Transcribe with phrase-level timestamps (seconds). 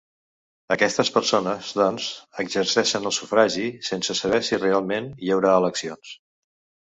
[0.75, 2.07] Aquestes persones, doncs,
[2.43, 6.15] exerceixen el sufragi sense saber si realment hi haurà eleccions.